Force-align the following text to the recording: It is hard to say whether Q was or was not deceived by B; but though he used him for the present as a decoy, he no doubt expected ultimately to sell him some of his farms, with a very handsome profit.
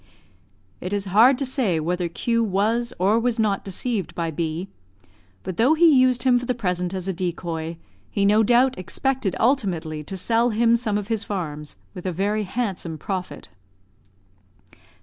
It 0.79 0.93
is 0.93 1.05
hard 1.13 1.37
to 1.37 1.45
say 1.45 1.79
whether 1.79 2.09
Q 2.09 2.43
was 2.43 2.91
or 2.97 3.19
was 3.19 3.37
not 3.37 3.63
deceived 3.63 4.15
by 4.15 4.31
B; 4.31 4.67
but 5.43 5.57
though 5.57 5.75
he 5.75 5.95
used 5.95 6.23
him 6.23 6.39
for 6.39 6.47
the 6.47 6.55
present 6.55 6.95
as 6.95 7.07
a 7.07 7.13
decoy, 7.13 7.77
he 8.09 8.25
no 8.25 8.41
doubt 8.41 8.79
expected 8.79 9.35
ultimately 9.39 10.03
to 10.05 10.17
sell 10.17 10.49
him 10.49 10.75
some 10.75 10.97
of 10.97 11.09
his 11.09 11.23
farms, 11.23 11.75
with 11.93 12.07
a 12.07 12.11
very 12.11 12.45
handsome 12.45 12.97
profit. 12.97 13.49